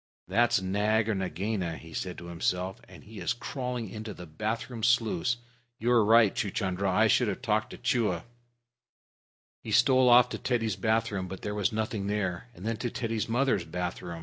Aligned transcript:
"That's 0.27 0.59
Nag 0.59 1.07
or 1.09 1.13
Nagaina," 1.13 1.77
he 1.77 1.93
said 1.93 2.17
to 2.17 2.25
himself, 2.25 2.81
"and 2.89 3.03
he 3.03 3.19
is 3.19 3.33
crawling 3.33 3.87
into 3.87 4.15
the 4.15 4.25
bath 4.25 4.67
room 4.67 4.81
sluice. 4.81 5.37
You're 5.77 6.03
right, 6.03 6.33
Chuchundra; 6.33 6.89
I 6.89 7.05
should 7.05 7.27
have 7.27 7.43
talked 7.43 7.69
to 7.69 7.77
Chua." 7.77 8.23
He 9.63 9.71
stole 9.71 10.09
off 10.09 10.29
to 10.29 10.39
Teddy's 10.39 10.75
bath 10.75 11.11
room, 11.11 11.27
but 11.27 11.43
there 11.43 11.53
was 11.53 11.71
nothing 11.71 12.07
there, 12.07 12.47
and 12.55 12.65
then 12.65 12.77
to 12.77 12.89
Teddy's 12.89 13.29
mother's 13.29 13.63
bathroom. 13.63 14.19